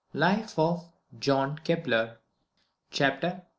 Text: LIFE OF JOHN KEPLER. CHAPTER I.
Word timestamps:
LIFE 0.15 0.57
OF 0.57 0.89
JOHN 1.19 1.59
KEPLER. 1.63 2.17
CHAPTER 2.89 3.41
I. 3.43 3.45